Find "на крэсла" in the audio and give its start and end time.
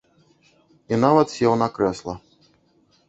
1.63-2.13